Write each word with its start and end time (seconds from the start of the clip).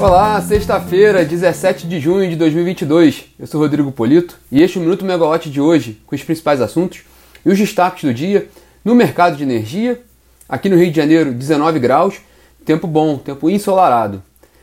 Olá, 0.00 0.40
sexta-feira, 0.40 1.24
17 1.24 1.88
de 1.88 1.98
junho 1.98 2.30
de 2.30 2.36
2022. 2.36 3.24
Eu 3.36 3.48
sou 3.48 3.60
Rodrigo 3.60 3.90
Polito 3.90 4.38
e 4.50 4.62
este 4.62 4.78
é 4.78 4.80
o 4.80 4.84
Minuto 4.84 5.04
Megawatt 5.04 5.50
de 5.50 5.60
hoje, 5.60 6.00
com 6.06 6.14
os 6.14 6.22
principais 6.22 6.60
assuntos 6.60 7.00
e 7.44 7.50
os 7.50 7.58
destaques 7.58 8.04
do 8.04 8.14
dia 8.14 8.48
no 8.84 8.94
mercado 8.94 9.36
de 9.36 9.42
energia. 9.42 10.00
Aqui 10.48 10.68
no 10.68 10.76
Rio 10.76 10.92
de 10.92 10.96
Janeiro, 10.96 11.32
19 11.32 11.80
graus, 11.80 12.20
tempo 12.64 12.86
bom, 12.86 13.18
tempo 13.18 13.50
ensolarado. 13.50 14.22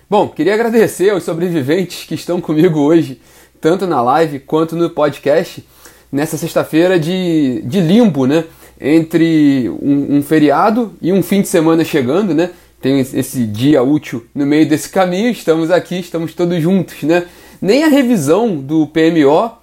Bom, 0.09 0.29
queria 0.29 0.53
agradecer 0.53 1.09
aos 1.09 1.23
sobreviventes 1.23 2.05
que 2.07 2.15
estão 2.15 2.39
comigo 2.39 2.79
hoje, 2.79 3.19
tanto 3.59 3.85
na 3.85 4.01
live 4.01 4.39
quanto 4.39 4.77
no 4.77 4.89
podcast, 4.89 5.67
nessa 6.09 6.37
sexta-feira 6.37 6.97
de, 6.97 7.61
de 7.65 7.81
limbo, 7.81 8.25
né? 8.25 8.45
Entre 8.79 9.69
um, 9.81 10.17
um 10.17 10.23
feriado 10.23 10.93
e 11.01 11.11
um 11.11 11.21
fim 11.21 11.41
de 11.41 11.49
semana 11.49 11.83
chegando, 11.83 12.33
né? 12.33 12.51
Tem 12.85 12.99
esse 12.99 13.47
dia 13.47 13.81
útil 13.81 14.27
no 14.35 14.45
meio 14.45 14.69
desse 14.69 14.87
caminho, 14.89 15.31
estamos 15.31 15.71
aqui, 15.71 15.97
estamos 16.01 16.35
todos 16.35 16.61
juntos, 16.61 17.01
né? 17.01 17.25
Nem 17.59 17.83
a 17.83 17.87
revisão 17.87 18.57
do 18.57 18.85
PMO 18.85 19.53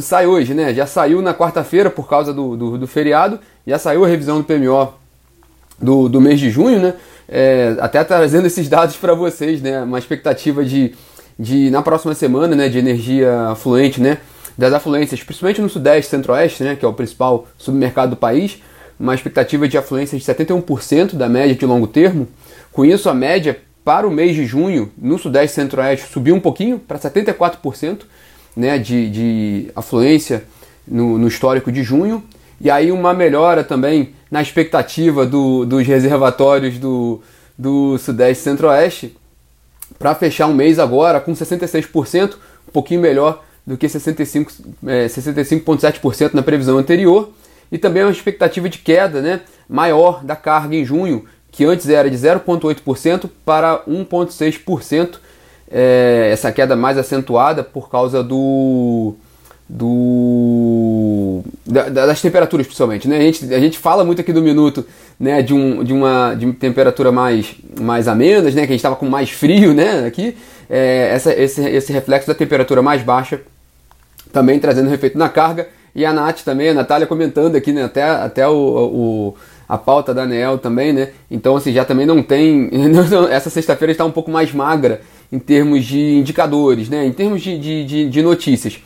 sai 0.00 0.28
hoje, 0.28 0.54
né? 0.54 0.72
Já 0.72 0.86
saiu 0.86 1.20
na 1.20 1.34
quarta-feira 1.34 1.90
por 1.90 2.08
causa 2.08 2.32
do, 2.32 2.56
do, 2.56 2.78
do, 2.78 2.86
feriado, 2.86 3.40
já 3.66 3.80
saiu 3.80 4.04
a 4.04 4.06
revisão 4.06 4.38
do 4.38 4.44
PMO 4.44 4.94
do, 5.80 6.08
do 6.08 6.20
mês 6.20 6.38
de 6.38 6.50
junho, 6.50 6.78
né? 6.78 6.94
É, 7.28 7.74
até 7.80 8.04
trazendo 8.04 8.46
esses 8.46 8.68
dados 8.68 8.94
para 8.94 9.12
vocês, 9.12 9.60
né? 9.60 9.82
Uma 9.82 9.98
expectativa 9.98 10.64
de, 10.64 10.94
de, 11.36 11.68
na 11.68 11.82
próxima 11.82 12.14
semana, 12.14 12.54
né? 12.54 12.68
De 12.68 12.78
energia 12.78 13.56
fluente, 13.56 14.00
né? 14.00 14.18
Das 14.56 14.72
afluências, 14.72 15.20
principalmente 15.20 15.60
no 15.60 15.68
Sudeste 15.68 16.12
Centro-Oeste, 16.12 16.62
né? 16.62 16.76
Que 16.76 16.84
é 16.84 16.88
o 16.88 16.92
principal 16.92 17.48
submercado 17.58 18.10
do 18.10 18.16
país, 18.16 18.62
uma 19.02 19.16
expectativa 19.16 19.66
de 19.66 19.76
afluência 19.76 20.16
de 20.16 20.24
71% 20.24 21.16
da 21.16 21.28
média 21.28 21.56
de 21.56 21.66
longo 21.66 21.88
termo, 21.88 22.28
com 22.70 22.84
isso, 22.84 23.08
a 23.08 23.14
média 23.14 23.58
para 23.84 24.06
o 24.06 24.12
mês 24.12 24.36
de 24.36 24.46
junho 24.46 24.92
no 24.96 25.18
Sudeste 25.18 25.56
Centro-Oeste 25.56 26.06
subiu 26.06 26.36
um 26.36 26.40
pouquinho 26.40 26.78
para 26.78 27.00
74% 27.00 28.02
né, 28.56 28.78
de, 28.78 29.10
de 29.10 29.70
afluência 29.74 30.44
no, 30.86 31.18
no, 31.18 31.26
histórico 31.26 31.72
de 31.72 31.82
junho. 31.82 32.22
E 32.60 32.70
aí 32.70 32.92
uma 32.92 33.12
melhora 33.12 33.64
também 33.64 34.10
na 34.30 34.40
expectativa 34.40 35.26
do, 35.26 35.64
dos 35.66 35.84
reservatórios 35.84 36.78
do, 36.78 37.20
do 37.58 37.98
Sudeste 37.98 38.44
Centro-Oeste 38.44 39.16
para 39.98 40.14
fechar 40.14 40.46
um 40.46 40.54
mês 40.54 40.78
agora 40.78 41.20
com 41.20 41.32
66%, 41.32 42.34
um 42.68 42.72
pouquinho 42.72 43.00
melhor 43.00 43.42
do 43.66 43.76
que 43.76 43.88
65,7% 43.88 44.56
é, 44.86 45.08
65 45.08 46.36
na 46.36 46.42
previsão 46.42 46.78
anterior. 46.78 47.32
E 47.72 47.78
também 47.78 48.02
uma 48.02 48.12
expectativa 48.12 48.68
de 48.68 48.78
queda 48.78 49.22
né, 49.22 49.40
maior 49.66 50.22
da 50.22 50.36
carga 50.36 50.76
em 50.76 50.84
junho, 50.84 51.24
que 51.50 51.64
antes 51.64 51.88
era 51.88 52.10
de 52.10 52.16
0,8% 52.16 53.30
para 53.44 53.82
1,6%. 53.88 55.14
É, 55.74 56.28
essa 56.30 56.52
queda 56.52 56.76
mais 56.76 56.98
acentuada 56.98 57.64
por 57.64 57.88
causa 57.90 58.22
do, 58.22 59.14
do 59.66 61.42
da, 61.66 61.88
das 61.88 62.20
temperaturas 62.20 62.66
principalmente, 62.66 63.08
né? 63.08 63.16
A 63.16 63.22
gente, 63.22 63.54
a 63.54 63.58
gente 63.58 63.78
fala 63.78 64.04
muito 64.04 64.20
aqui 64.20 64.34
do 64.34 64.42
minuto, 64.42 64.86
né? 65.18 65.40
De, 65.40 65.54
um, 65.54 65.82
de 65.82 65.94
uma 65.94 66.34
de 66.34 66.52
temperatura 66.52 67.10
mais 67.10 67.54
mais 67.80 68.06
amenas, 68.06 68.54
né? 68.54 68.66
Que 68.66 68.72
a 68.72 68.74
gente 68.74 68.80
estava 68.80 68.96
com 68.96 69.08
mais 69.08 69.30
frio, 69.30 69.72
né? 69.72 70.04
Aqui 70.04 70.36
é, 70.68 71.10
essa, 71.14 71.32
esse, 71.32 71.62
esse 71.62 71.90
reflexo 71.90 72.28
da 72.28 72.34
temperatura 72.34 72.82
mais 72.82 73.02
baixa 73.02 73.40
também 74.30 74.58
trazendo 74.58 74.92
efeito 74.92 75.16
na 75.16 75.30
carga 75.30 75.68
e 75.94 76.04
a 76.06 76.12
Nath 76.12 76.42
também, 76.42 76.70
a 76.70 76.74
Natália 76.74 77.06
comentando 77.06 77.56
aqui, 77.56 77.72
né? 77.72 77.84
Até 77.84 78.02
até 78.02 78.48
o, 78.48 78.54
o 78.54 79.34
a 79.68 79.78
pauta 79.78 80.12
da 80.12 80.24
ANEL 80.24 80.58
também, 80.58 80.92
né? 80.92 81.10
Então, 81.30 81.56
assim, 81.56 81.72
já 81.72 81.84
também 81.84 82.04
não 82.04 82.22
tem. 82.22 82.70
Essa 83.30 83.48
sexta-feira 83.48 83.92
está 83.92 84.04
um 84.04 84.10
pouco 84.10 84.30
mais 84.30 84.52
magra 84.52 85.00
em 85.32 85.38
termos 85.38 85.84
de 85.86 85.98
indicadores, 86.18 86.88
né? 86.90 87.06
Em 87.06 87.12
termos 87.12 87.40
de, 87.40 87.58
de, 87.58 87.84
de, 87.84 88.08
de 88.08 88.22
notícias. 88.22 88.78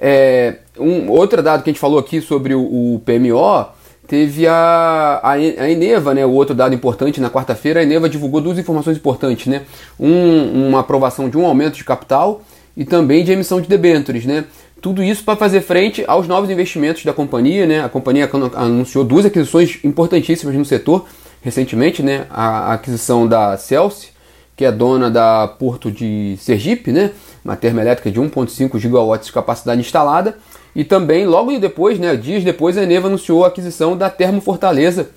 É, 0.00 0.56
um 0.78 1.08
outro 1.10 1.40
dado 1.42 1.62
que 1.62 1.70
a 1.70 1.72
gente 1.72 1.80
falou 1.80 1.98
aqui 1.98 2.20
sobre 2.20 2.54
o, 2.54 2.60
o 2.60 3.02
PMO 3.04 3.66
teve 4.08 4.48
a, 4.48 5.20
a, 5.22 5.32
a, 5.32 5.70
Eneva, 5.70 6.12
né? 6.12 6.26
O 6.26 6.32
outro 6.32 6.56
dado 6.56 6.74
importante 6.74 7.20
na 7.20 7.30
quarta-feira, 7.30 7.78
a 7.78 7.82
Eneva 7.84 8.08
divulgou 8.08 8.40
duas 8.40 8.58
informações 8.58 8.96
importantes, 8.96 9.46
né? 9.46 9.62
Um, 9.98 10.68
uma 10.68 10.80
aprovação 10.80 11.28
de 11.28 11.38
um 11.38 11.46
aumento 11.46 11.76
de 11.76 11.84
capital 11.84 12.42
e 12.76 12.84
também 12.84 13.24
de 13.24 13.30
emissão 13.30 13.60
de 13.60 13.68
debêntures, 13.68 14.26
né? 14.26 14.44
Tudo 14.82 15.02
isso 15.02 15.22
para 15.22 15.36
fazer 15.36 15.60
frente 15.60 16.04
aos 16.08 16.26
novos 16.26 16.50
investimentos 16.50 17.04
da 17.04 17.12
companhia. 17.12 17.66
Né? 17.66 17.84
A 17.84 17.88
companhia 17.88 18.28
anunciou 18.56 19.04
duas 19.04 19.24
aquisições 19.24 19.78
importantíssimas 19.84 20.56
no 20.56 20.64
setor 20.64 21.06
recentemente, 21.40 22.02
né? 22.02 22.26
a 22.28 22.72
aquisição 22.74 23.28
da 23.28 23.56
Celsi, 23.56 24.08
que 24.56 24.64
é 24.64 24.72
dona 24.72 25.08
da 25.08 25.46
Porto 25.46 25.88
de 25.88 26.36
Sergipe, 26.38 26.90
né? 26.90 27.12
uma 27.44 27.54
termoelétrica 27.54 28.10
de 28.10 28.20
1,5 28.20 28.76
gigawatts 28.78 29.28
de 29.28 29.32
capacidade 29.32 29.80
instalada, 29.80 30.36
e 30.74 30.82
também, 30.82 31.26
logo 31.26 31.56
depois, 31.58 31.98
né, 31.98 32.16
dias 32.16 32.42
depois, 32.42 32.78
a 32.78 32.82
Eneva 32.82 33.06
anunciou 33.06 33.44
a 33.44 33.48
aquisição 33.48 33.96
da 33.96 34.08
Termo 34.08 34.40
Fortaleza, 34.40 35.10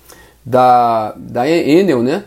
da, 0.44 1.12
da 1.16 1.48
Enel, 1.48 2.02
né, 2.02 2.24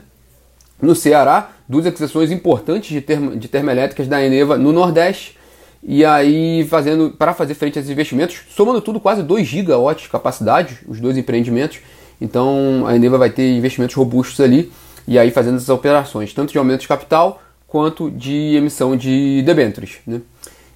no 0.82 0.96
Ceará, 0.96 1.52
duas 1.68 1.86
aquisições 1.86 2.32
importantes 2.32 2.90
de, 2.90 3.02
termo, 3.02 3.36
de 3.36 3.48
termoelétricas 3.48 4.08
da 4.08 4.24
Eneva 4.24 4.58
no 4.58 4.72
Nordeste, 4.72 5.38
e 5.82 6.04
aí, 6.04 6.66
fazendo 6.70 7.12
para 7.12 7.34
fazer 7.34 7.54
frente 7.54 7.78
a 7.78 7.82
esses 7.82 7.92
investimentos, 7.92 8.42
somando 8.56 8.82
tudo 8.82 9.00
quase 9.00 9.24
2 9.24 9.48
gigawatts 9.48 10.04
de 10.04 10.10
capacidade, 10.10 10.80
os 10.88 11.00
dois 11.00 11.18
empreendimentos. 11.18 11.80
Então 12.20 12.84
a 12.86 12.96
Eneva 12.96 13.18
vai 13.18 13.30
ter 13.30 13.50
investimentos 13.56 13.96
robustos 13.96 14.40
ali 14.42 14.72
e 15.08 15.18
aí 15.18 15.32
fazendo 15.32 15.56
essas 15.56 15.70
operações, 15.70 16.34
tanto 16.34 16.52
de 16.52 16.58
aumento 16.58 16.82
de 16.82 16.88
capital 16.88 17.42
quanto 17.66 18.12
de 18.12 18.56
emissão 18.56 18.98
de 18.98 19.42
debêntures. 19.44 20.00
Né? 20.06 20.22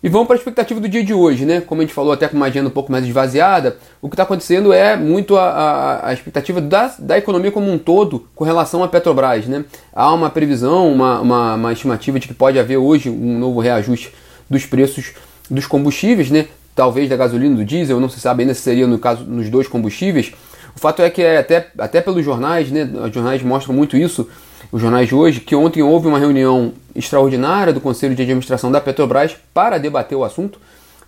E 0.01 0.09
vamos 0.09 0.27
para 0.27 0.35
a 0.35 0.39
expectativa 0.39 0.79
do 0.79 0.89
dia 0.89 1.03
de 1.03 1.13
hoje, 1.13 1.45
né? 1.45 1.61
Como 1.61 1.81
a 1.81 1.85
gente 1.85 1.93
falou 1.93 2.11
até 2.11 2.27
com 2.27 2.35
uma 2.35 2.47
agenda 2.47 2.67
um 2.67 2.71
pouco 2.71 2.91
mais 2.91 3.05
esvaziada, 3.05 3.77
o 4.01 4.09
que 4.09 4.15
está 4.15 4.23
acontecendo 4.23 4.73
é 4.73 4.97
muito 4.97 5.37
a, 5.37 5.45
a, 5.45 6.09
a, 6.09 6.13
expectativa 6.13 6.59
da, 6.59 6.93
da 6.99 7.17
economia 7.17 7.51
como 7.51 7.71
um 7.71 7.77
todo 7.77 8.27
com 8.35 8.43
relação 8.43 8.83
à 8.83 8.87
Petrobras, 8.89 9.47
né? 9.47 9.63
Há 9.93 10.13
uma 10.13 10.29
previsão, 10.29 10.91
uma, 10.91 11.21
uma, 11.21 11.55
uma 11.55 11.71
estimativa 11.71 12.19
de 12.19 12.27
que 12.27 12.33
pode 12.33 12.59
haver 12.59 12.75
hoje 12.75 13.09
um 13.09 13.39
novo 13.39 13.61
reajuste 13.61 14.13
dos 14.49 14.65
preços 14.65 15.13
dos 15.49 15.65
combustíveis, 15.65 16.29
né? 16.29 16.47
Talvez 16.75 17.09
da 17.09 17.15
gasolina, 17.15 17.55
do 17.55 17.65
diesel, 17.65 17.99
não 17.99 18.09
se 18.09 18.19
sabe 18.19 18.43
ainda 18.43 18.53
se 18.53 18.61
seria 18.61 18.87
no 18.87 18.97
caso 18.97 19.23
nos 19.25 19.49
dois 19.49 19.67
combustíveis. 19.67 20.33
O 20.75 20.79
fato 20.79 21.01
é 21.01 21.09
que 21.09 21.21
é 21.21 21.37
até, 21.37 21.67
até 21.77 22.01
pelos 22.01 22.25
jornais, 22.25 22.71
né? 22.71 22.89
Os 23.05 23.13
jornais 23.13 23.43
mostram 23.43 23.75
muito 23.75 23.95
isso, 23.95 24.27
os 24.71 24.81
jornais 24.81 25.07
de 25.07 25.13
hoje, 25.15 25.39
que 25.39 25.55
ontem 25.55 25.83
houve 25.83 26.07
uma 26.07 26.17
reunião 26.17 26.73
extraordinária 26.95 27.71
do 27.71 27.79
Conselho 27.79 28.15
de 28.15 28.21
Administração 28.23 28.71
da 28.71 28.81
Petrobras 28.81 29.35
para 29.53 29.77
debater 29.77 30.17
o 30.17 30.23
assunto. 30.23 30.59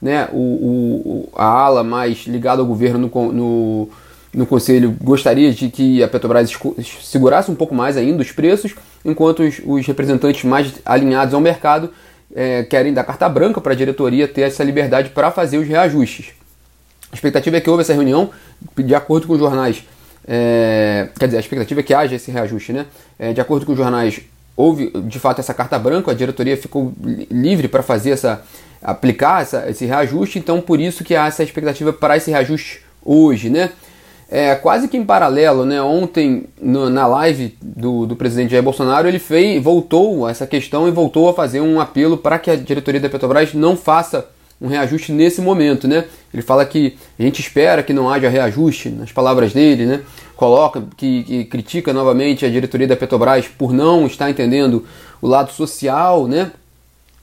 Né? 0.01 0.27
O, 0.31 0.37
o 0.37 1.29
a 1.35 1.45
ala 1.45 1.83
mais 1.83 2.27
ligada 2.27 2.61
ao 2.61 2.67
governo 2.67 2.99
no, 2.99 3.31
no, 3.31 3.89
no 4.33 4.45
Conselho 4.45 4.95
gostaria 5.01 5.51
de 5.51 5.69
que 5.69 6.03
a 6.03 6.07
Petrobras 6.07 6.51
segurasse 7.01 7.49
um 7.49 7.55
pouco 7.55 7.73
mais 7.73 7.97
ainda 7.97 8.21
os 8.21 8.31
preços, 8.31 8.75
enquanto 9.03 9.41
os, 9.41 9.59
os 9.65 9.85
representantes 9.87 10.43
mais 10.43 10.73
alinhados 10.85 11.33
ao 11.33 11.41
mercado 11.41 11.89
é, 12.35 12.63
querem 12.63 12.93
dar 12.93 13.05
carta 13.05 13.29
branca 13.29 13.61
para 13.61 13.71
a 13.71 13.75
diretoria 13.75 14.27
ter 14.27 14.41
essa 14.41 14.63
liberdade 14.63 15.09
para 15.09 15.31
fazer 15.31 15.57
os 15.57 15.67
reajustes. 15.67 16.33
A 17.11 17.15
expectativa 17.15 17.55
é 17.55 17.61
que 17.61 17.69
houve 17.69 17.81
essa 17.81 17.93
reunião, 17.93 18.29
de 18.77 18.93
acordo 18.93 19.25
com 19.25 19.33
os 19.33 19.39
jornais, 19.39 19.83
é, 20.27 21.07
quer 21.17 21.27
dizer, 21.27 21.37
a 21.37 21.39
expectativa 21.39 21.79
é 21.79 21.83
que 21.83 21.93
haja 21.93 22.15
esse 22.15 22.29
reajuste, 22.29 22.73
né? 22.73 22.87
É, 23.17 23.31
de 23.31 23.39
acordo 23.39 23.65
com 23.65 23.71
os 23.71 23.77
jornais, 23.77 24.21
houve 24.57 24.91
de 25.03 25.19
fato 25.19 25.39
essa 25.39 25.53
carta 25.53 25.79
branca, 25.79 26.11
a 26.11 26.13
diretoria 26.13 26.57
ficou 26.57 26.93
livre 27.31 27.67
para 27.67 27.81
fazer 27.81 28.11
essa, 28.11 28.43
aplicar 28.81 29.41
essa, 29.41 29.69
esse 29.69 29.85
reajuste, 29.85 30.39
então 30.39 30.59
por 30.59 30.79
isso 30.79 31.03
que 31.03 31.15
há 31.15 31.27
essa 31.27 31.43
expectativa 31.43 31.93
para 31.93 32.17
esse 32.17 32.31
reajuste 32.31 32.81
hoje, 33.03 33.49
né? 33.49 33.71
É, 34.29 34.55
quase 34.55 34.87
que 34.87 34.97
em 34.97 35.05
paralelo, 35.05 35.65
né? 35.65 35.81
Ontem, 35.81 36.45
no, 36.59 36.89
na 36.89 37.05
live 37.05 37.55
do, 37.61 38.07
do 38.07 38.15
presidente 38.15 38.51
Jair 38.51 38.63
Bolsonaro, 38.63 39.07
ele 39.07 39.19
fez, 39.19 39.61
voltou 39.63 40.25
a 40.25 40.31
essa 40.31 40.47
questão 40.47 40.87
e 40.87 40.91
voltou 40.91 41.29
a 41.29 41.33
fazer 41.33 41.61
um 41.61 41.79
apelo 41.79 42.17
para 42.17 42.39
que 42.39 42.49
a 42.49 42.55
diretoria 42.55 42.99
da 42.99 43.09
Petrobras 43.09 43.53
não 43.53 43.77
faça 43.77 44.27
um 44.59 44.67
reajuste 44.67 45.11
nesse 45.11 45.41
momento, 45.41 45.87
né? 45.87 46.05
Ele 46.33 46.41
fala 46.41 46.65
que 46.65 46.97
a 47.19 47.23
gente 47.23 47.39
espera 47.39 47.83
que 47.83 47.93
não 47.93 48.09
haja 48.09 48.29
reajuste, 48.29 48.89
nas 48.89 49.11
palavras 49.11 49.53
dele, 49.53 49.85
né? 49.85 50.01
Coloca 50.35 50.83
que, 50.97 51.23
que 51.23 51.45
critica 51.45 51.93
novamente 51.93 52.45
a 52.45 52.49
diretoria 52.49 52.87
da 52.87 52.95
Petrobras 52.95 53.47
por 53.47 53.73
não 53.73 54.07
estar 54.07 54.29
entendendo 54.29 54.85
o 55.21 55.27
lado 55.27 55.51
social, 55.51 56.27
né? 56.27 56.51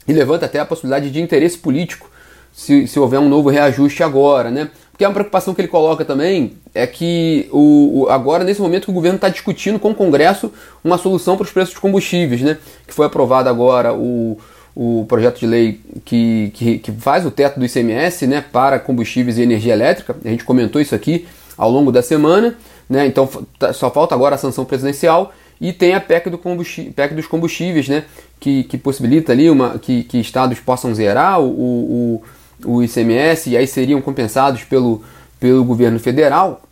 E 0.06 0.12
levanta 0.12 0.46
até 0.46 0.60
a 0.60 0.66
possibilidade 0.66 1.10
de 1.10 1.20
interesse 1.20 1.58
político 1.58 2.10
se, 2.52 2.87
se 2.87 2.98
houver 2.98 3.19
um 3.19 3.28
novo 3.28 3.48
reajuste 3.48 4.02
agora, 4.02 4.50
né? 4.50 4.70
Porque 5.02 5.06
é 5.06 5.08
uma 5.08 5.14
preocupação 5.14 5.52
que 5.52 5.60
ele 5.60 5.69
coloca 5.69 6.04
também 6.04 6.52
é 6.72 6.87
que 6.87 7.49
o, 7.50 8.02
o 8.02 8.08
agora, 8.08 8.44
nesse 8.44 8.60
momento, 8.60 8.88
o 8.88 8.93
governo 8.93 9.16
está 9.16 9.28
discutindo 9.28 9.81
com 9.81 9.90
o 9.90 9.94
Congresso 9.94 10.52
uma 10.84 10.96
solução 10.96 11.37
para 11.37 11.43
os 11.43 11.50
preços 11.50 11.75
dos 11.75 11.81
combustíveis, 11.81 12.40
né? 12.40 12.56
Que 12.87 12.94
foi 12.94 13.06
aprovado 13.06 13.49
agora 13.49 13.93
o, 13.93 14.38
o 14.76 15.04
projeto 15.08 15.40
de 15.40 15.46
lei 15.46 15.81
que, 16.04 16.52
que, 16.54 16.78
que, 16.78 16.93
faz 16.93 17.26
o 17.26 17.32
teto 17.32 17.58
do 17.58 17.66
ICMS 17.66 18.28
né, 18.28 18.44
para 18.52 18.78
combustíveis 18.78 19.38
e 19.38 19.43
energia 19.43 19.72
elétrica. 19.72 20.14
A 20.25 20.28
gente 20.28 20.44
comentou 20.44 20.81
isso 20.81 20.94
aqui 20.94 21.26
ao 21.58 21.69
longo 21.69 21.90
da 21.90 22.00
semana, 22.00 22.56
né? 22.88 23.05
Então 23.05 23.28
tá, 23.58 23.72
só 23.72 23.90
falta 23.90 24.14
agora 24.14 24.37
a 24.37 24.38
sanção 24.38 24.64
presidencial 24.64 25.32
E 25.60 25.72
tem 25.72 25.94
a 25.94 26.00
PEC, 26.00 26.31
do 26.31 26.38
PEC 26.38 27.14
dos 27.14 27.26
combustíveis, 27.26 27.88
né? 27.88 28.05
Que, 28.38 28.62
que 28.62 28.78
possibilita 28.78 29.32
ali 29.32 29.50
uma, 29.50 29.81
que, 29.81 30.05
que 30.05 30.20
estados 30.20 30.60
possam 30.60 30.94
zerar 30.94 31.40
o, 31.40 31.48
o, 31.48 32.22
o 32.64 32.82
ICMS 32.82 33.50
e 33.50 33.56
aí 33.56 33.67
seriam 33.67 34.00
compensados 34.00 34.64
pelo, 34.64 35.03
pelo 35.38 35.64
governo 35.64 35.99
federal. 35.99 36.62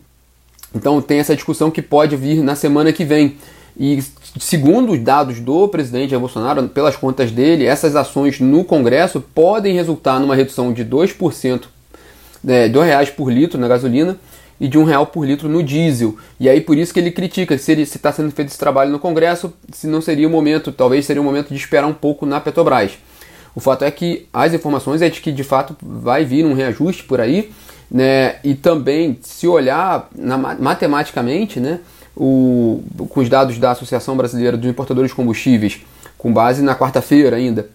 Então 0.75 1.01
tem 1.01 1.19
essa 1.19 1.35
discussão 1.35 1.71
que 1.71 1.83
pode 1.83 2.17
vir 2.17 2.43
na 2.43 2.55
semana 2.55 2.93
que 2.93 3.05
vem. 3.05 3.37
E 3.79 4.03
segundo 4.39 4.93
os 4.93 5.01
dados 5.01 5.41
do 5.41 5.69
presidente 5.69 6.11
Jair 6.11 6.21
Bolsonaro, 6.21 6.69
pelas 6.69 6.97
contas 6.97 7.31
dele, 7.31 7.65
essas 7.65 7.97
ações 7.97 8.41
no 8.41 8.65
Congresso 8.65 9.21
podem 9.21 9.75
resultar 9.75 10.21
numa 10.21 10.37
redução 10.37 10.73
de 10.73 10.85
2%, 10.85 11.63
né, 12.43 12.67
R$ 12.67 12.85
reais 12.85 13.11
por 13.11 13.31
litro 13.31 13.59
na 13.59 13.69
gasolina 13.69 14.19
e 14.61 14.69
de 14.69 14.79
um 14.79 14.85
real 14.85 15.07
por 15.07 15.25
litro 15.25 15.49
no 15.49 15.63
diesel. 15.63 16.17
E 16.39 16.49
aí 16.49 16.61
por 16.61 16.77
isso 16.77 16.93
que 16.93 17.01
ele 17.01 17.11
critica 17.11 17.57
se 17.57 17.73
está 17.73 18.13
sendo 18.13 18.31
feito 18.31 18.49
esse 18.49 18.59
trabalho 18.59 18.93
no 18.93 18.99
Congresso, 18.99 19.53
se 19.73 19.87
não 19.87 20.01
seria 20.01 20.29
o 20.29 20.31
momento, 20.31 20.71
talvez 20.71 21.07
seria 21.07 21.23
o 21.23 21.25
momento 21.25 21.49
de 21.49 21.57
esperar 21.57 21.87
um 21.87 21.95
pouco 21.95 22.27
na 22.27 22.41
Petrobras. 22.41 22.99
O 23.55 23.61
fato 23.61 23.85
é 23.85 23.91
que 23.91 24.27
as 24.33 24.55
informações 24.55 25.03
é 25.03 25.09
de 25.09 25.21
que 25.21 25.33
de 25.33 25.45
fato 25.45 25.77
vai 25.83 26.25
vir 26.25 26.45
um 26.45 26.55
reajuste 26.55 27.05
por 27.05 27.21
aí, 27.21 27.51
né? 27.91 28.37
E 28.45 28.55
também 28.55 29.19
se 29.23 29.47
olhar 29.47 30.09
na, 30.15 30.39
matematicamente, 30.39 31.59
né? 31.59 31.81
O, 32.17 32.83
com 33.09 33.21
os 33.21 33.29
dados 33.29 33.59
da 33.59 33.71
Associação 33.71 34.17
Brasileira 34.17 34.57
dos 34.57 34.69
Importadores 34.69 35.11
de 35.11 35.17
Combustíveis, 35.17 35.81
com 36.19 36.33
base 36.33 36.63
na 36.63 36.75
quarta-feira 36.75 37.37
ainda, 37.37 37.69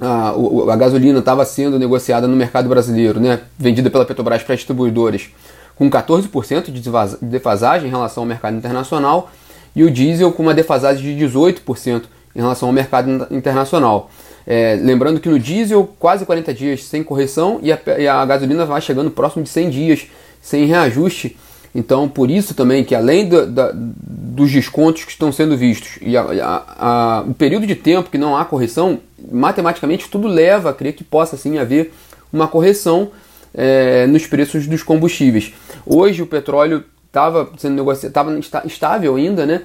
a, 0.00 0.34
a 0.72 0.76
gasolina 0.76 1.20
estava 1.20 1.44
sendo 1.44 1.78
negociada 1.78 2.26
no 2.26 2.36
mercado 2.36 2.68
brasileiro, 2.68 3.20
né? 3.20 3.40
Vendida 3.58 3.90
pela 3.90 4.04
Petrobras 4.04 4.42
para 4.42 4.54
distribuidores 4.54 5.30
com 5.76 5.90
14% 5.90 6.70
de 6.70 7.26
defasagem 7.26 7.88
em 7.88 7.90
relação 7.90 8.22
ao 8.22 8.28
mercado 8.28 8.56
internacional 8.56 9.30
e 9.74 9.82
o 9.82 9.90
diesel 9.90 10.32
com 10.32 10.42
uma 10.42 10.54
defasagem 10.54 11.16
de 11.16 11.24
18% 11.24 12.02
em 12.34 12.40
relação 12.40 12.68
ao 12.68 12.72
mercado 12.72 13.26
internacional. 13.30 14.10
É, 14.46 14.78
lembrando 14.80 15.20
que 15.20 15.28
no 15.28 15.38
diesel, 15.38 15.94
quase 15.98 16.26
40 16.26 16.52
dias 16.52 16.84
sem 16.84 17.02
correção 17.02 17.58
e 17.62 17.72
a, 17.72 17.78
e 17.98 18.06
a, 18.06 18.24
gasolina 18.26 18.66
vai 18.66 18.80
chegando 18.80 19.10
próximo 19.10 19.42
de 19.42 19.48
100 19.48 19.70
dias 19.70 20.06
sem 20.42 20.66
reajuste. 20.66 21.36
Então, 21.74 22.08
por 22.08 22.30
isso 22.30 22.54
também 22.54 22.84
que 22.84 22.94
além 22.94 23.28
do, 23.28 23.46
da, 23.46 23.72
dos 23.74 24.52
descontos 24.52 25.04
que 25.04 25.10
estão 25.10 25.32
sendo 25.32 25.56
vistos 25.56 25.98
e 26.00 26.16
a, 26.16 27.24
o 27.26 27.34
período 27.34 27.66
de 27.66 27.74
tempo 27.74 28.10
que 28.10 28.18
não 28.18 28.36
há 28.36 28.44
correção, 28.44 29.00
matematicamente 29.32 30.08
tudo 30.08 30.28
leva 30.28 30.70
a 30.70 30.74
crer 30.74 30.92
que 30.92 31.02
possa 31.02 31.36
sim 31.36 31.58
haver 31.58 31.92
uma 32.32 32.46
correção 32.46 33.10
é, 33.52 34.06
nos 34.06 34.26
preços 34.26 34.66
dos 34.66 34.82
combustíveis. 34.82 35.52
Hoje 35.86 36.22
o 36.22 36.26
petróleo 36.26 36.84
estava 37.06 37.50
sendo 37.56 37.76
negociado, 37.76 38.10
estava 38.10 38.66
estável 38.66 39.16
ainda, 39.16 39.46
né? 39.46 39.62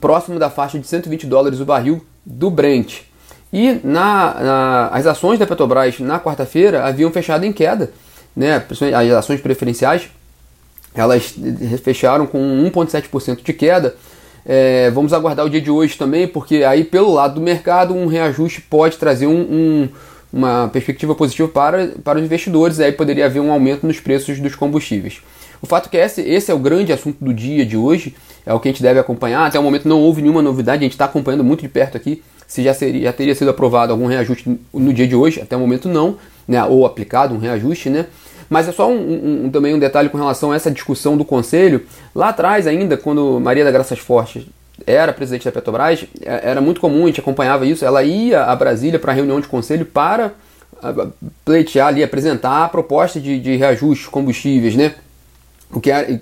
próximo 0.00 0.38
da 0.38 0.50
faixa 0.50 0.78
de 0.78 0.86
120 0.86 1.26
dólares 1.26 1.60
o 1.60 1.64
barril 1.64 2.04
do 2.24 2.50
Brent. 2.50 3.00
E 3.52 3.80
na, 3.84 4.34
na 4.34 4.88
as 4.92 5.06
ações 5.06 5.38
da 5.38 5.46
Petrobras 5.46 6.00
na 6.00 6.18
quarta-feira 6.18 6.84
haviam 6.84 7.10
fechado 7.10 7.44
em 7.44 7.52
queda, 7.52 7.92
né? 8.34 8.64
as 8.70 9.10
ações 9.12 9.40
preferenciais 9.40 10.08
elas 10.94 11.34
fecharam 11.82 12.26
com 12.26 12.38
1,7% 12.38 13.42
de 13.42 13.52
queda. 13.52 13.94
É, 14.44 14.90
vamos 14.90 15.12
aguardar 15.12 15.46
o 15.46 15.50
dia 15.50 15.60
de 15.60 15.70
hoje 15.70 15.96
também, 15.96 16.26
porque 16.26 16.64
aí 16.64 16.84
pelo 16.84 17.12
lado 17.12 17.34
do 17.34 17.40
mercado 17.40 17.94
um 17.94 18.06
reajuste 18.06 18.60
pode 18.60 18.96
trazer 18.98 19.26
um, 19.26 19.40
um 19.40 19.88
uma 20.32 20.68
perspectiva 20.68 21.14
positiva 21.14 21.46
para, 21.46 21.88
para 22.02 22.18
os 22.18 22.24
investidores, 22.24 22.80
aí 22.80 22.90
poderia 22.90 23.26
haver 23.26 23.40
um 23.40 23.52
aumento 23.52 23.86
nos 23.86 24.00
preços 24.00 24.40
dos 24.40 24.54
combustíveis. 24.54 25.20
O 25.60 25.66
fato 25.66 25.88
é 25.88 25.90
que 25.90 25.96
esse, 25.98 26.22
esse 26.22 26.50
é 26.50 26.54
o 26.54 26.58
grande 26.58 26.90
assunto 26.90 27.22
do 27.22 27.34
dia 27.34 27.66
de 27.66 27.76
hoje, 27.76 28.16
é 28.46 28.52
o 28.52 28.58
que 28.58 28.66
a 28.66 28.72
gente 28.72 28.82
deve 28.82 28.98
acompanhar. 28.98 29.46
Até 29.46 29.58
o 29.58 29.62
momento 29.62 29.86
não 29.86 30.00
houve 30.00 30.22
nenhuma 30.22 30.40
novidade, 30.40 30.78
a 30.78 30.84
gente 30.84 30.92
está 30.92 31.04
acompanhando 31.04 31.44
muito 31.44 31.60
de 31.60 31.68
perto 31.68 31.98
aqui 31.98 32.22
se 32.52 32.62
já, 32.62 32.74
seria, 32.74 33.04
já 33.04 33.12
teria 33.14 33.34
sido 33.34 33.48
aprovado 33.48 33.92
algum 33.92 34.04
reajuste 34.04 34.58
no 34.74 34.92
dia 34.92 35.08
de 35.08 35.16
hoje, 35.16 35.40
até 35.40 35.56
o 35.56 35.58
momento 35.58 35.88
não, 35.88 36.18
né, 36.46 36.62
ou 36.62 36.84
aplicado 36.84 37.34
um 37.34 37.38
reajuste, 37.38 37.88
né? 37.88 38.04
Mas 38.50 38.68
é 38.68 38.72
só 38.72 38.90
um, 38.90 39.46
um, 39.46 39.50
também 39.50 39.74
um 39.74 39.78
detalhe 39.78 40.10
com 40.10 40.18
relação 40.18 40.52
a 40.52 40.56
essa 40.56 40.70
discussão 40.70 41.16
do 41.16 41.24
Conselho. 41.24 41.86
Lá 42.14 42.28
atrás 42.28 42.66
ainda, 42.66 42.94
quando 42.94 43.40
Maria 43.40 43.64
da 43.64 43.70
Graças 43.70 43.98
Fortes 43.98 44.44
era 44.86 45.14
presidente 45.14 45.46
da 45.46 45.50
Petrobras, 45.50 46.04
é, 46.20 46.50
era 46.50 46.60
muito 46.60 46.78
comum, 46.78 47.04
a 47.04 47.06
gente 47.06 47.20
acompanhava 47.20 47.64
isso, 47.64 47.86
ela 47.86 48.02
ia 48.02 48.42
a 48.42 48.54
Brasília 48.54 48.98
para 48.98 49.12
a 49.12 49.14
reunião 49.14 49.40
de 49.40 49.48
conselho 49.48 49.86
para 49.86 50.32
pleitear 51.46 51.88
ali, 51.88 52.04
apresentar 52.04 52.64
a 52.66 52.68
proposta 52.68 53.18
de, 53.18 53.40
de 53.40 53.56
reajuste 53.56 54.10
combustíveis, 54.10 54.76
né? 54.76 54.94
O 55.72 55.80
que 55.80 55.90
era, 55.90 56.20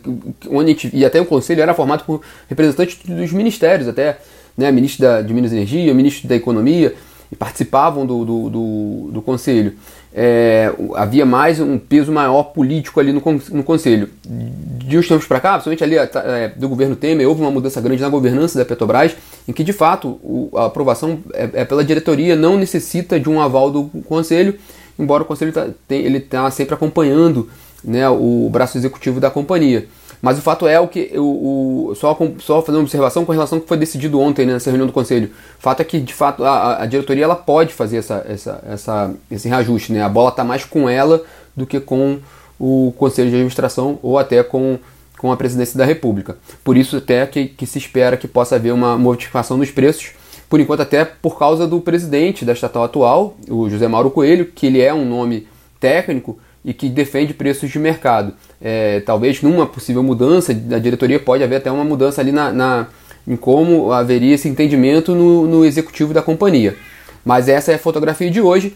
onde 0.49 0.69
gente, 0.69 0.91
e 0.93 1.05
até 1.05 1.21
o 1.21 1.27
conselho 1.27 1.61
era 1.61 1.75
formado 1.75 2.05
por 2.05 2.21
representantes 2.49 3.01
dos 3.05 3.33
ministérios, 3.33 3.89
até 3.89 4.19
né, 4.61 4.71
ministro 4.71 5.03
da, 5.03 5.23
de 5.23 5.33
Minas 5.35 5.53
e 5.53 5.57
Energia, 5.57 5.93
ministro 5.93 6.29
da 6.29 6.37
Economia, 6.37 6.95
e 7.33 7.37
participavam 7.37 8.05
do, 8.05 8.25
do, 8.25 8.51
do, 8.51 9.11
do 9.13 9.23
conselho 9.23 9.75
é, 10.13 10.73
havia 10.97 11.25
mais 11.25 11.61
um 11.61 11.79
peso 11.79 12.11
maior 12.11 12.45
político 12.45 12.99
ali 12.99 13.13
no, 13.13 13.23
no 13.53 13.63
conselho. 13.63 14.09
De 14.25 14.99
uns 14.99 15.07
tempos 15.07 15.27
para 15.27 15.39
cá, 15.39 15.53
principalmente 15.53 15.85
ali 15.85 15.97
é, 15.97 16.49
do 16.57 16.69
governo 16.69 16.97
Temer, 16.97 17.29
houve 17.29 17.41
uma 17.41 17.51
mudança 17.51 17.81
grande 17.81 18.03
na 18.03 18.09
governança 18.09 18.59
da 18.59 18.65
Petrobras, 18.65 19.17
em 19.47 19.53
que 19.53 19.63
de 19.63 19.73
fato 19.73 20.19
o, 20.23 20.51
a 20.57 20.67
aprovação 20.67 21.21
é, 21.33 21.49
é, 21.55 21.65
pela 21.65 21.85
diretoria, 21.85 22.35
não 22.35 22.59
necessita 22.59 23.21
de 23.21 23.29
um 23.29 23.41
aval 23.41 23.71
do 23.71 23.85
conselho, 24.07 24.57
embora 24.99 25.23
o 25.23 25.27
conselho 25.27 25.53
tá, 25.53 25.69
tem, 25.87 26.05
ele 26.05 26.19
está 26.19 26.51
sempre 26.51 26.75
acompanhando 26.75 27.49
né, 27.85 28.09
o 28.09 28.49
braço 28.51 28.77
executivo 28.77 29.21
da 29.21 29.31
companhia. 29.31 29.87
Mas 30.23 30.39
o 30.39 30.43
fato 30.43 30.67
é 30.67 30.79
o 30.79 30.87
que 30.87 31.13
o, 31.17 31.91
o 31.91 31.95
só, 31.95 32.17
só 32.39 32.61
fazer 32.61 32.77
uma 32.77 32.83
observação 32.83 33.25
com 33.25 33.33
relação 33.33 33.57
ao 33.57 33.63
que 33.63 33.69
foi 33.69 33.77
decidido 33.77 34.21
ontem 34.21 34.45
né, 34.45 34.53
nessa 34.53 34.71
reunião 34.71 34.87
do 34.87 34.93
conselho. 34.93 35.31
O 35.59 35.63
fato 35.63 35.81
é 35.81 35.85
que 35.85 35.99
de 35.99 36.13
fato 36.13 36.45
a, 36.45 36.83
a 36.83 36.87
diretoria 36.87 37.25
ela 37.25 37.37
pode 37.37 37.73
fazer 37.73 37.97
essa, 37.97 38.25
essa, 38.29 38.63
essa, 38.67 39.15
esse 39.31 39.49
reajuste. 39.49 39.93
Né? 39.93 40.03
A 40.03 40.09
bola 40.09 40.29
está 40.29 40.45
mais 40.45 40.65
com 40.65 40.89
ela 40.89 41.23
do 41.57 41.67
que 41.67 41.81
com 41.81 42.19
o 42.59 42.93
conselho 42.99 43.31
de 43.31 43.37
administração 43.37 43.99
ou 44.03 44.19
até 44.19 44.43
com, 44.43 44.79
com 45.17 45.33
a 45.33 45.37
presidência 45.37 45.79
da 45.79 45.87
República. 45.87 46.37
Por 46.63 46.77
isso 46.77 46.99
até 46.99 47.27
que, 47.27 47.47
que 47.47 47.67
se 47.67 47.79
espera 47.79 48.17
que 48.17 48.29
possa 48.29 48.57
haver 48.57 48.75
uma 48.75 48.99
modificação 48.99 49.57
nos 49.57 49.71
preços. 49.71 50.11
Por 50.51 50.61
enquanto 50.61 50.81
até 50.81 51.05
por 51.05 51.39
causa 51.39 51.67
do 51.67 51.81
presidente 51.81 52.45
da 52.45 52.53
estatal 52.53 52.85
atual, 52.85 53.37
o 53.49 53.71
José 53.71 53.89
Mauro 53.89 54.11
Coelho, 54.11 54.47
que 54.47 54.67
ele 54.67 54.81
é 54.83 54.93
um 54.93 55.09
nome 55.09 55.47
técnico 55.79 56.39
e 56.65 56.75
que 56.75 56.89
defende 56.89 57.33
preços 57.33 57.71
de 57.71 57.79
mercado. 57.79 58.35
É, 58.61 59.01
talvez 59.01 59.43
numa 59.43 59.67
possível 59.67 60.03
mudança 60.03 60.53
da 60.53 60.79
diretoria 60.79 61.19
pode 61.19 61.43
haver 61.43 61.57
até 61.57 61.71
uma 61.71 61.85
mudança 61.85 62.21
ali 62.21 62.33
na, 62.33 62.53
na 62.53 62.87
em 63.27 63.37
como 63.37 63.93
haveria 63.93 64.35
esse 64.35 64.49
entendimento 64.49 65.15
no, 65.15 65.47
no 65.47 65.65
executivo 65.65 66.13
da 66.13 66.23
companhia. 66.23 66.77
Mas 67.25 67.49
essa 67.49 67.73
é 67.73 67.75
a 67.75 67.79
fotografia 67.79 68.31
de 68.31 68.41
hoje. 68.41 68.75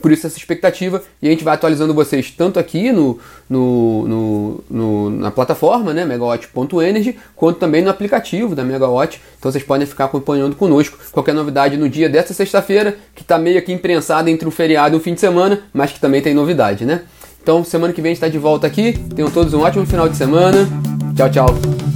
Por 0.00 0.10
isso 0.10 0.26
essa 0.26 0.38
expectativa 0.38 1.02
e 1.20 1.28
a 1.28 1.30
gente 1.30 1.44
vai 1.44 1.54
atualizando 1.54 1.94
vocês 1.94 2.30
tanto 2.30 2.58
aqui 2.58 2.90
no, 2.90 3.18
no, 3.48 4.08
no, 4.08 4.64
no 4.70 5.10
na 5.10 5.30
plataforma, 5.30 5.92
né, 5.92 6.04
megawatt.energy, 6.04 7.16
quanto 7.36 7.58
também 7.58 7.82
no 7.82 7.90
aplicativo 7.90 8.54
da 8.54 8.64
Megawatt. 8.64 9.20
Então 9.38 9.50
vocês 9.50 9.64
podem 9.64 9.86
ficar 9.86 10.06
acompanhando 10.06 10.56
conosco. 10.56 10.98
Qualquer 11.12 11.34
novidade 11.34 11.76
no 11.76 11.88
dia 11.88 12.08
dessa 12.08 12.34
sexta-feira, 12.34 12.96
que 13.14 13.22
está 13.22 13.38
meio 13.38 13.58
aqui 13.58 13.72
imprensada 13.72 14.30
entre 14.30 14.48
um 14.48 14.50
feriado 14.50 14.96
e 14.96 14.98
um 14.98 15.00
fim 15.00 15.14
de 15.14 15.20
semana, 15.20 15.62
mas 15.72 15.92
que 15.92 16.00
também 16.00 16.20
tem 16.20 16.34
novidade, 16.34 16.84
né? 16.84 17.02
Então 17.42 17.64
semana 17.64 17.92
que 17.92 18.00
vem 18.00 18.10
a 18.10 18.14
gente 18.14 18.24
está 18.24 18.28
de 18.28 18.38
volta 18.38 18.66
aqui. 18.66 18.98
Tenham 19.14 19.30
todos 19.30 19.52
um 19.52 19.60
ótimo 19.60 19.84
final 19.86 20.08
de 20.08 20.16
semana. 20.16 20.68
Tchau, 21.16 21.30
tchau. 21.30 21.91